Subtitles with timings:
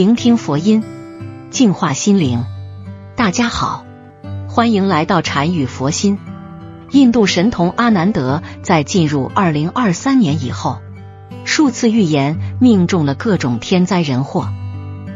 [0.00, 0.82] 聆听佛音，
[1.50, 2.46] 净化心灵。
[3.16, 3.84] 大家好，
[4.48, 6.18] 欢迎来到禅语佛心。
[6.90, 10.78] 印度神童阿南德在进入二零二三年以后，
[11.44, 14.48] 数次预言命中了各种天灾人祸。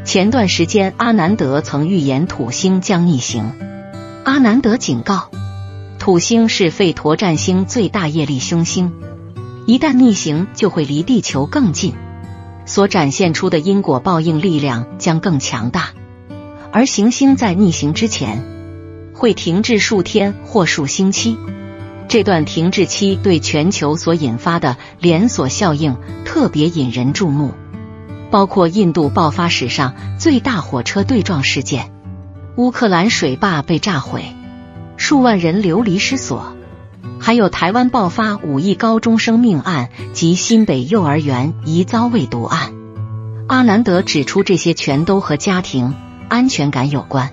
[0.05, 3.53] 前段时间，阿南德曾预言土星将逆行。
[4.23, 5.31] 阿南德警告，
[5.97, 8.93] 土星是吠陀占星最大业力凶星，
[9.65, 11.95] 一旦逆行，就会离地球更近。
[12.75, 15.91] 所展现出的因果报应力量将更强大，
[16.73, 18.43] 而行星在逆行之前
[19.13, 21.37] 会停滞数天或数星期。
[22.09, 27.53] 这段停滞期对全球所引发的连锁效应特别引人注目，
[28.29, 31.93] 包括印度爆发史上最大火车对撞事件，
[32.57, 34.25] 乌克兰水坝被炸毁，
[34.97, 36.54] 数万人流离失所，
[37.25, 42.71] 还有台湾爆发五亿高中生命案及新北幼儿园疑遭未毒案。
[43.47, 45.95] 阿南德指出，这些全都和家庭
[46.29, 47.31] 安全感有关。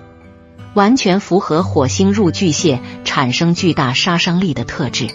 [0.73, 5.09] 完全符合火星入巨蟹产生巨大杀伤力的特质，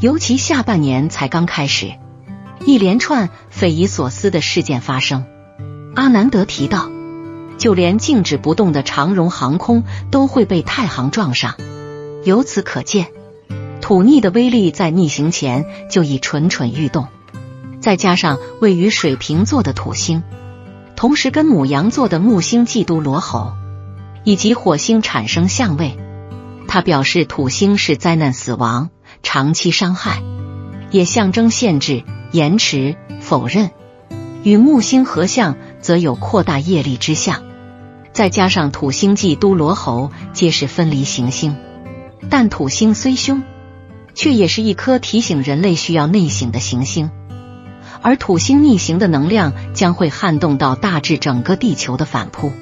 [0.00, 1.92] 尤其下半年才刚开始，
[2.64, 5.24] 一连串匪夷所思的事件发生。
[5.94, 6.90] 阿南德提到，
[7.58, 11.54] 就连静止不动的长荣航空都会被太行撞上，
[12.24, 13.06] 由此可见，
[13.90, 17.08] 土逆的威力在逆行前就已蠢蠢欲动。
[17.80, 20.22] 再加上位于水瓶座的土星，
[20.94, 23.54] 同时跟母羊座的木星嫉妒罗喉。
[24.22, 25.98] 以及火星产生相位，
[26.68, 28.90] 他表示土星是灾难、死亡、
[29.24, 30.22] 长期伤害，
[30.92, 33.72] 也象征限制、延迟、否认。
[34.44, 37.42] 与木星合相，则有扩大业力之象。
[38.12, 41.56] 再加上土星忌都罗侯，皆是分离行星。
[42.28, 43.42] 但土星虽凶，
[44.14, 47.10] 却也是一颗提醒人类需要内省的行星。
[48.02, 52.52] 而土星逆行的能量，将会撼动到大致整个地球的反扑。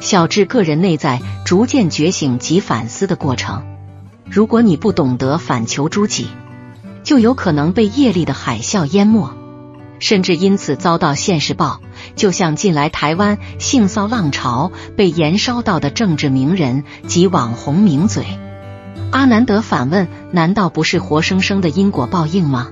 [0.00, 3.64] 小至个人内在逐渐觉醒及反思的过程，
[4.30, 6.28] 如果你不懂得反求诸己，
[7.02, 9.32] 就有可能被业力的海啸淹没，
[9.98, 11.80] 甚至因此遭到现世报。
[12.14, 18.24] 就像近来台湾性骚浪潮被延烧到的政治名人及网红名嘴，
[19.10, 22.68] 阿南德反问：难道不是活生生的因果报应吗？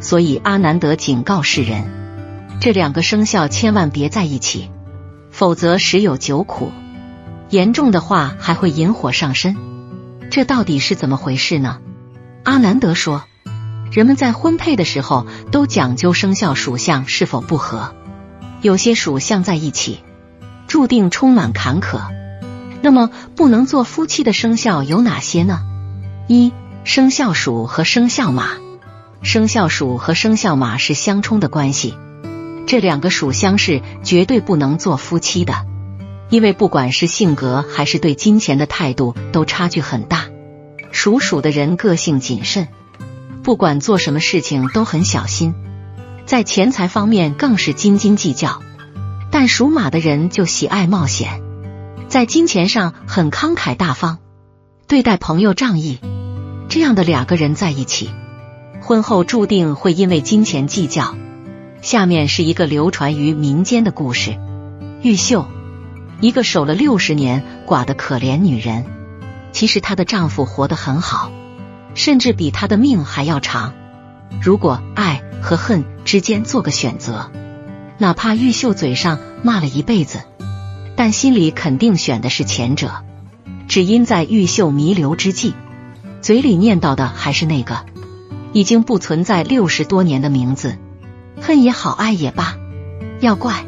[0.00, 1.84] 所以阿南德警告世人，
[2.60, 4.70] 这两个生肖千万别在一起。
[5.30, 6.70] 否则十有九苦，
[7.48, 9.56] 严重的话还会引火上身。
[10.30, 11.78] 这到底是怎么回事呢？
[12.42, 13.24] 阿南德说，
[13.90, 17.94] 人们在婚配的时候都讲究生肖属相是否不合，
[18.60, 20.00] 有些属相在一起，
[20.66, 22.00] 注定充满坎坷。
[22.82, 25.60] 那么不能做夫妻的生肖有哪些呢？
[26.28, 26.52] 一、
[26.84, 28.50] 生肖鼠和生肖马。
[29.22, 31.94] 生肖鼠和生肖马是相冲的关系。
[32.66, 35.64] 这两个属相是绝对不能做夫妻的，
[36.28, 40.26] 因为不管是性格还是对金钱的态度都差距很大。
[40.90, 42.68] 属鼠的人个性谨慎，
[43.42, 45.54] 不管做什么事情都很小心，
[46.26, 48.60] 在钱财方面更是斤斤计较。
[49.30, 51.41] 但属马的人就喜爱冒险，
[52.12, 54.18] 在金钱上很慷慨大方，
[54.86, 55.98] 对待朋友仗义。
[56.68, 58.10] 这样的两个人在一起，
[58.82, 61.16] 婚后注定会因为金钱计较。
[61.80, 64.36] 下面是一个流传于民间的故事：
[65.00, 65.46] 玉秀，
[66.20, 68.84] 一个守了六十年寡的可怜女人。
[69.52, 71.32] 其实她的丈夫活得很好，
[71.94, 73.72] 甚至比她的命还要长。
[74.42, 77.32] 如果爱和恨之间做个选择，
[77.96, 80.20] 哪怕玉秀嘴上骂了一辈子，
[80.96, 83.04] 但心里肯定选的是前者。
[83.68, 85.54] 只因在玉秀弥留之际，
[86.20, 87.86] 嘴里念叨的还是那个
[88.52, 90.76] 已经不存在六十多年的名字。
[91.40, 92.56] 恨也好，爱也罢，
[93.20, 93.64] 要怪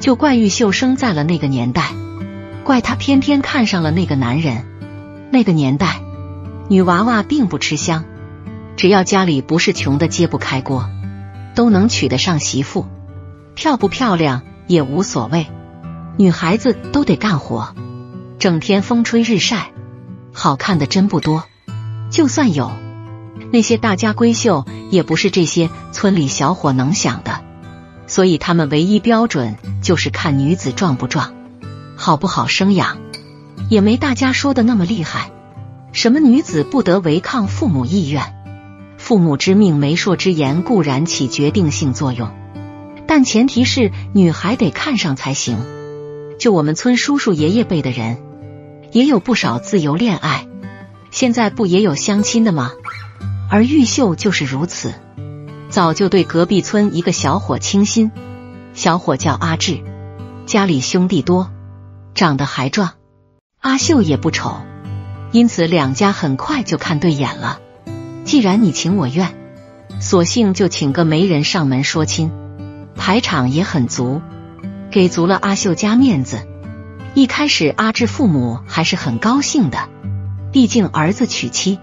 [0.00, 1.92] 就怪玉秀生在了那个年代，
[2.64, 4.64] 怪她偏偏看上了那个男人。
[5.30, 6.00] 那个年代，
[6.68, 8.04] 女娃娃并不吃香，
[8.76, 10.88] 只要家里不是穷的揭不开锅，
[11.54, 12.86] 都能娶得上媳妇。
[13.54, 15.46] 漂不漂亮也无所谓，
[16.18, 17.76] 女孩子都得干活，
[18.40, 19.70] 整天风吹日晒，
[20.32, 21.44] 好看的真不多。
[22.10, 22.72] 就算有。
[23.52, 27.40] 那些大家闺秀也不是这些村里小伙能想的，
[28.08, 31.34] 所以他们唯一标准就是看女子壮不壮，
[31.94, 32.98] 好不好生养，
[33.70, 35.30] 也没大家说的那么厉害。
[35.92, 38.34] 什么女子不得违抗父母意愿，
[38.98, 42.28] 父母之命、媒妁之言固然起决定性作用，
[43.06, 45.77] 但前提是女孩得看上才行。
[46.38, 48.18] 就我们村叔叔爷爷辈的人，
[48.92, 50.46] 也有不少自由恋爱，
[51.10, 52.72] 现在不也有相亲的吗？
[53.50, 54.94] 而玉秀就是如此，
[55.68, 58.12] 早就对隔壁村一个小伙倾心。
[58.72, 59.80] 小伙叫阿志，
[60.46, 61.50] 家里兄弟多，
[62.14, 62.92] 长得还壮，
[63.60, 64.58] 阿秀也不丑，
[65.32, 67.58] 因此两家很快就看对眼了。
[68.24, 69.34] 既然你情我愿，
[69.98, 72.30] 索性就请个媒人上门说亲，
[72.94, 74.22] 排场也很足，
[74.90, 76.46] 给足了阿秀家面子。
[77.14, 79.88] 一开始阿志父母还是很高兴的，
[80.52, 81.78] 毕竟儿子娶妻。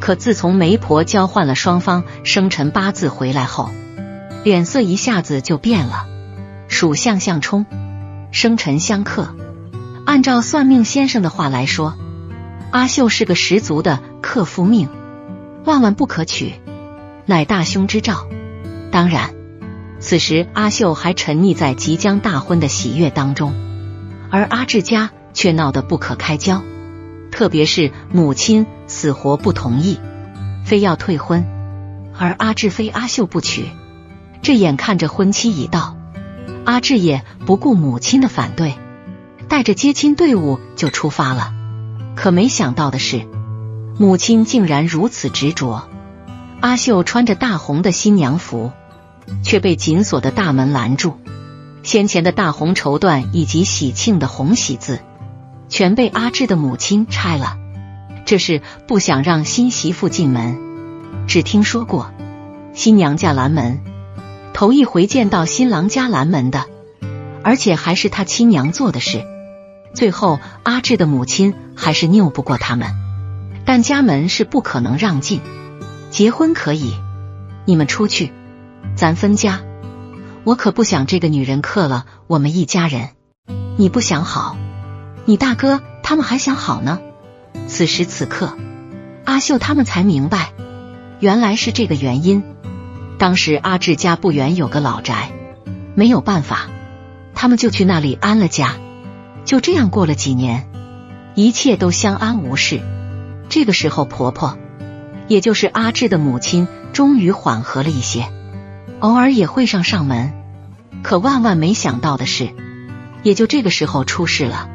[0.00, 3.70] 可自从媒婆交换了双方生辰八字回来后，
[4.44, 6.06] 脸色一下子就变了。
[6.68, 7.66] 属相相冲，
[8.30, 9.34] 生辰相克。
[10.06, 11.94] 按照算命先生的话来说，
[12.70, 14.88] 阿秀是个十足的克夫命，
[15.64, 16.54] 万万不可娶，
[17.26, 18.26] 乃大凶之兆。
[18.90, 19.34] 当然，
[20.00, 23.52] 此时阿秀还沉溺在即将大婚的喜悦当中，
[24.30, 26.62] 而阿志家却闹得不可开交。
[27.30, 30.00] 特别是母亲死活不同意，
[30.64, 31.44] 非要退婚，
[32.18, 33.66] 而阿志非阿秀不娶。
[34.42, 35.96] 这眼看着婚期已到，
[36.64, 38.74] 阿志也不顾母亲的反对，
[39.48, 41.52] 带着接亲队伍就出发了。
[42.16, 43.26] 可没想到的是，
[43.98, 45.88] 母亲竟然如此执着。
[46.60, 48.72] 阿秀穿着大红的新娘服，
[49.42, 51.18] 却被紧锁的大门拦住。
[51.82, 55.00] 先前的大红绸缎以及喜庆的红喜字。
[55.68, 57.56] 全被阿志的母亲拆了，
[58.24, 60.58] 这是不想让新媳妇进门。
[61.28, 62.10] 只听说过
[62.74, 63.80] 新娘家拦门，
[64.52, 66.66] 头一回见到新郎家拦门的，
[67.44, 69.24] 而且还是他亲娘做的事。
[69.94, 72.88] 最后阿志的母亲还是拗不过他们，
[73.64, 75.40] 但家门是不可能让进。
[76.10, 76.94] 结婚可以，
[77.64, 78.32] 你们出去，
[78.94, 79.60] 咱分家。
[80.44, 83.10] 我可不想这个女人克了我们一家人。
[83.76, 84.56] 你不想好？
[85.24, 87.00] 你大哥他们还想好呢。
[87.66, 88.56] 此时此刻，
[89.24, 90.52] 阿秀他们才明白，
[91.18, 92.42] 原来是这个原因。
[93.18, 95.30] 当时阿志家不远有个老宅，
[95.94, 96.68] 没有办法，
[97.34, 98.76] 他们就去那里安了家。
[99.44, 100.70] 就这样过了几年，
[101.34, 102.80] 一切都相安无事。
[103.48, 104.58] 这个时候，婆婆，
[105.28, 108.26] 也就是阿志的母亲，终于缓和了一些，
[109.00, 110.32] 偶尔也会上上门。
[111.02, 112.50] 可万万没想到的是，
[113.22, 114.68] 也就这个时候出事了。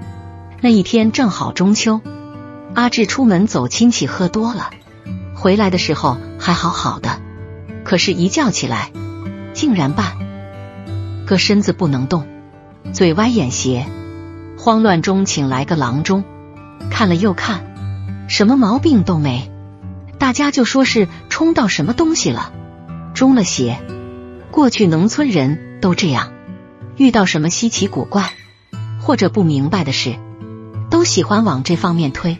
[0.62, 2.02] 那一天正好中秋，
[2.74, 4.72] 阿志出门走亲戚喝多了，
[5.36, 7.20] 回来的时候还好好的，
[7.84, 8.92] 可是，一觉起来，
[9.54, 10.18] 竟然半
[11.28, 12.28] 个身子不能动，
[12.92, 13.86] 嘴歪眼斜，
[14.58, 16.24] 慌乱中请来个郎中，
[16.90, 19.52] 看了又看，什么毛病都没，
[20.18, 22.52] 大家就说是冲到什么东西了，
[23.16, 23.80] 中了邪。
[24.52, 26.32] 过去农村人都这样，
[26.98, 28.32] 遇到什么稀奇古怪
[29.00, 30.18] 或者不明白的事。
[30.92, 32.38] 都喜欢往这方面推，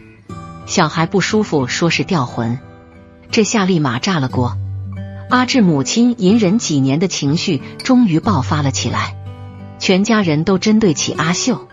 [0.66, 2.58] 小孩不舒服说是掉魂，
[3.30, 4.56] 这下立马炸了锅。
[5.28, 9.16] 阿志母亲隐忍几年的情绪终于爆发了起来，
[9.78, 11.66] 全家人都针对起阿秀，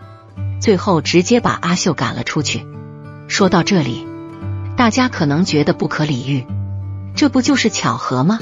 [0.60, 2.66] 最后直接把阿秀赶了出去。
[3.28, 4.06] 说到这里，
[4.76, 6.46] 大家可能觉得不可理喻，
[7.16, 8.40] 这不就是巧合吗？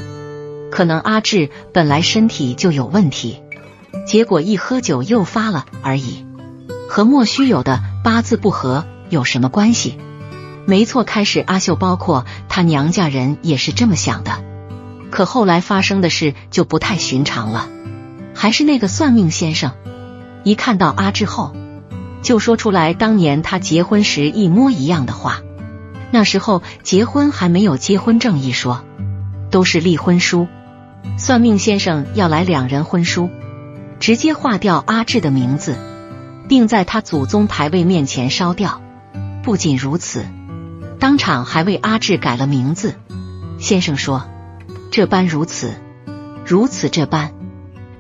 [0.72, 3.44] 可能阿志本来身体就有问题，
[4.08, 6.26] 结果一喝酒又发了而已。
[6.90, 9.98] 和莫须有的八字不合有什么关系？
[10.66, 14.44] 没错，开始阿秀包括她娘家人也是这么想的。
[15.10, 17.68] 可后来发生的事就不太寻常了。
[18.34, 19.74] 还是那个算命先生，
[20.44, 21.54] 一看到阿志后，
[22.22, 25.42] 就说出来当年他结婚时一模一样的话。
[26.12, 28.84] 那时候结婚还没有结婚证一说，
[29.50, 30.48] 都是离婚书。
[31.18, 33.30] 算命先生要来两人婚书，
[34.00, 35.76] 直接划掉阿志的名字。
[36.52, 38.82] 并在他祖宗牌位面前烧掉。
[39.42, 40.26] 不仅如此，
[41.00, 42.96] 当场还为阿志改了名字。
[43.58, 44.26] 先生说
[44.92, 45.72] ：“这般如此，
[46.46, 47.32] 如此这般，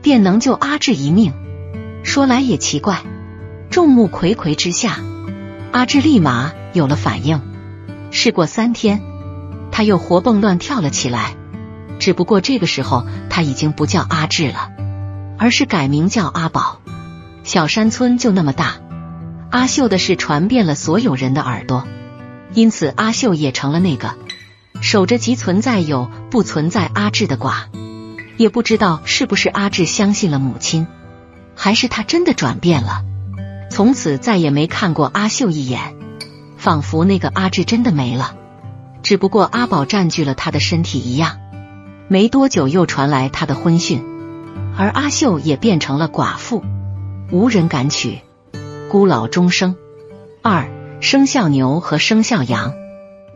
[0.01, 1.31] 便能救阿志一命。”
[2.03, 3.03] 说来也奇怪，
[3.69, 4.99] 众目睽睽之下，
[5.71, 7.41] 阿志立马有了反应。
[8.11, 9.01] 事过三天，
[9.71, 11.37] 他又活蹦乱跳了起来。
[12.01, 14.71] 只不过这个时候他已经不叫阿志了，
[15.37, 16.81] 而是改名叫阿宝。
[17.43, 18.77] 小山村就那么大，
[19.51, 21.87] 阿秀的事传遍了所有人的耳朵，
[22.55, 24.15] 因此阿秀也成了那个
[24.81, 27.65] 守着即存在有不存在阿志的寡。
[28.35, 30.87] 也不知道是不是阿志相信了母亲，
[31.55, 33.03] 还是他真的转变了，
[33.69, 35.95] 从此再也没看过阿秀一眼，
[36.57, 38.35] 仿佛那个阿志真的没了，
[39.03, 41.37] 只不过阿宝占据了他的身体一样。
[42.11, 44.03] 没多久又传来他的婚讯，
[44.75, 46.61] 而阿秀也变成了寡妇。
[47.31, 48.19] 无人敢娶，
[48.89, 49.77] 孤老终生。
[50.41, 52.73] 二生肖牛和生肖羊，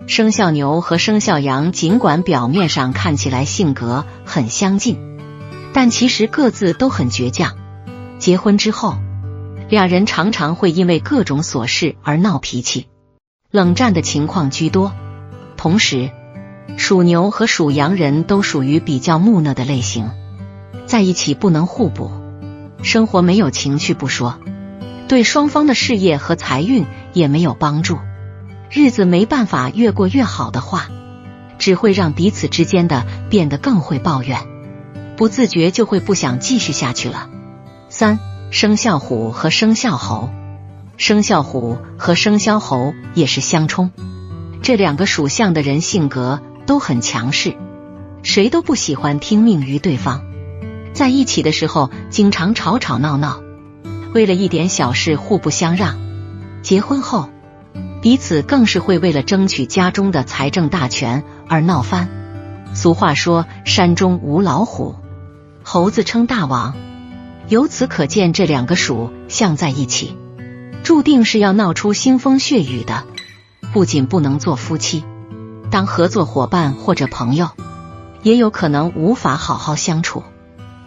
[0.07, 4.99] 生肖牛和生肖羊尽管表面上看起来性格很相近，
[5.71, 7.55] 但其实各自都很倔强。
[8.19, 8.97] 结婚之后，
[9.69, 12.87] 俩人常常会因为各种琐事而闹脾气，
[13.51, 14.91] 冷战的情况居多。
[15.55, 16.11] 同时，
[16.77, 20.11] 属牛和属羊人都属于比较木讷的类型，
[20.85, 22.11] 在一起不能互补，
[22.83, 24.39] 生活没有情趣不说，
[25.07, 27.99] 对双方的事业和财运也没有帮助，
[28.69, 30.89] 日子没办法越过越好的话，
[31.57, 34.41] 只会让彼此之间的变得更会抱怨，
[35.15, 37.29] 不自觉就会不想继续下去了。
[37.87, 38.19] 三
[38.51, 40.29] 生肖虎和生肖猴，
[40.97, 43.91] 生肖虎和生肖猴也是相冲，
[44.61, 46.41] 这两个属相的人性格。
[46.65, 47.55] 都很强势，
[48.23, 50.23] 谁都不喜欢听命于对方，
[50.93, 53.41] 在一起的时候经常吵吵闹闹，
[54.13, 55.97] 为了一点小事互不相让。
[56.61, 57.29] 结婚后，
[58.01, 62.09] 彼此更是会为了争取家中的财政大权而闹翻。
[62.73, 64.95] 俗话说：“山中无老虎，
[65.63, 66.73] 猴子称大王。”
[67.47, 70.17] 由此可见，这两个属相在一起，
[70.83, 73.03] 注定是要闹出腥风血雨的，
[73.71, 75.03] 不仅不能做夫妻。
[75.75, 77.49] 当合作伙伴或者朋友，
[78.23, 80.23] 也有可能无法好好相处。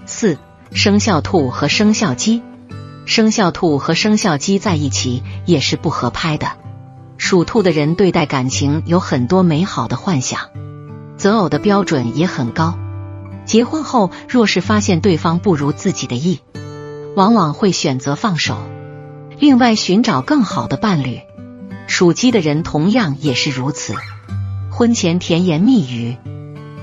[0.06, 0.38] 四
[0.72, 2.42] 生肖兔和生肖鸡，
[3.04, 6.52] 生肖兔和生肖鸡在一起也是不合拍的。
[7.18, 10.40] 属兔的人对待感情有很多美好的幻想，
[11.18, 12.78] 择偶的标准也很高。
[13.44, 16.40] 结婚后若是发现对方不如自己的意，
[17.14, 18.56] 往往会选择放手，
[19.38, 21.20] 另外寻找更好的伴侣。
[21.86, 23.92] 属鸡的人同样也是如此。
[24.78, 26.16] 婚前甜言蜜语，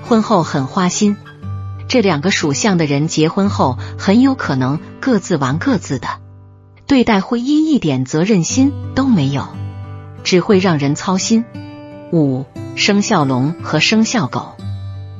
[0.03, 1.15] 婚后很花心。
[1.87, 6.09] 这两个属相的人结婚后很有可能各自玩各自的，
[6.87, 9.47] 对待婚姻一点责任心都没有，
[10.25, 11.45] 只会让人操心。
[12.11, 12.43] 五
[12.75, 14.57] 生肖龙和生肖狗，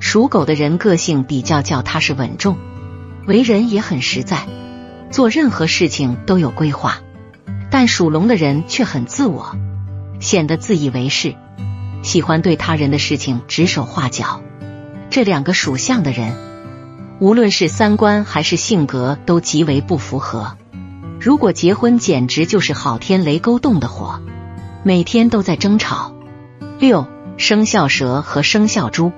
[0.01, 2.57] 属狗的人个性比较较踏实稳重，
[3.25, 4.49] 为人也很实在，
[5.11, 6.97] 做任何事情都有规划。
[7.71, 9.55] 但属龙的人却很自我，
[10.19, 11.35] 显得自以为是。
[12.05, 14.39] 喜欢对他人的事情指手画脚，
[15.09, 16.35] 这两个属相的人，
[17.19, 20.55] 无论是三观还是性格都极为不符合。
[21.19, 24.21] 如果结婚，简直就是好天雷勾动的火，
[24.83, 26.13] 每天都在争吵。
[26.77, 27.07] 六
[27.37, 29.11] 生肖蛇和生肖猪，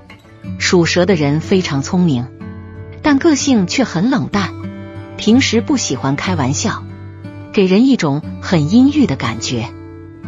[0.58, 2.28] 属蛇的人非常聪明，
[3.02, 4.54] 但个性却很冷淡，
[5.18, 6.84] 平时不喜欢开玩笑，
[7.52, 9.68] 给人一种很阴郁的感觉。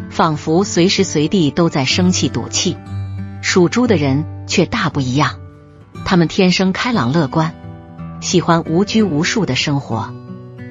[0.09, 2.77] 仿佛随时随地都在生气赌气，
[3.41, 5.39] 属猪的人却大不一样，
[6.03, 7.53] 他们天生开朗乐观，
[8.19, 10.13] 喜欢无拘无束的生活，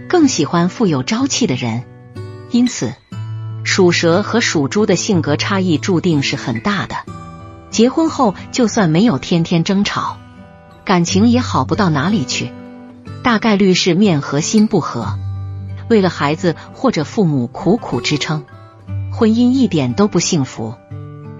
[0.08, 1.84] 更喜欢富有朝气的人。
[2.50, 2.92] 因此，
[3.64, 6.96] 属蛇和属猪的性格差异注定是很大的。
[7.70, 10.18] 结婚后，就算没有天天争吵，
[10.84, 12.50] 感情也好不到哪里去，
[13.22, 15.18] 大概率是面和心不和，
[15.88, 18.44] 为了孩子或者父母苦苦支撑。
[19.18, 20.76] 婚姻一点都不幸福，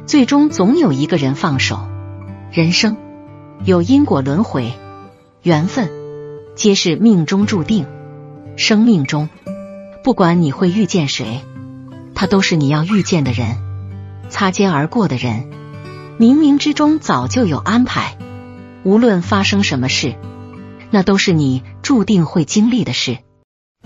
[0.04, 1.86] 最终总有一个人放手。
[2.50, 2.96] 人生
[3.62, 4.72] 有因果轮回，
[5.42, 5.88] 缘分
[6.56, 7.86] 皆是命中注定。
[8.56, 9.28] 生命中
[10.02, 11.42] 不管你会遇见谁，
[12.16, 13.58] 他都是你要遇见的人，
[14.28, 15.48] 擦肩而过的人，
[16.18, 18.18] 冥冥之中早就有安排。
[18.82, 20.16] 无论发生什么事，
[20.90, 23.18] 那都是你注定会经历的事。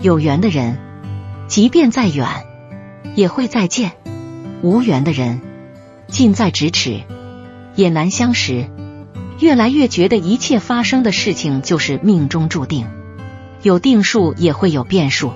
[0.01, 0.79] 有缘的人，
[1.47, 2.27] 即便再远。
[3.15, 3.91] 也会再见，
[4.61, 5.41] 无缘的人
[6.07, 7.01] 近在咫尺，
[7.75, 8.69] 也难相识。
[9.39, 12.87] 越来越觉得一切发生的事情就是命中注定，
[13.61, 15.31] 有定数也会有变数。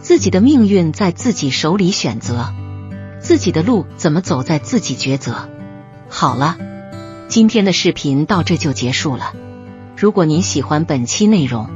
[0.00, 2.54] 自己的命运在自己手里选择，
[3.20, 5.48] 自己的路怎么走在自己抉择。
[6.08, 6.56] 好了，
[7.28, 9.32] 今天的视频到这就结束了。
[9.96, 11.68] 如果您喜欢本期内容，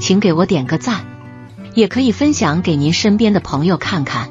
[0.00, 1.04] 请给我点个赞，
[1.74, 4.30] 也可以分享给您身边的朋友看看。